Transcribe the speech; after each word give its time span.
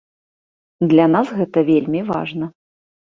Для 0.93 1.05
нас 1.15 1.27
гэта 1.41 1.65
вельмі 1.69 2.01
важна. 2.11 2.45